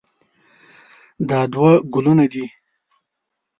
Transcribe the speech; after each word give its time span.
دا 1.29 1.39
دوه 1.53 1.71
ګلونه 1.93 2.25
دي. 2.31 2.45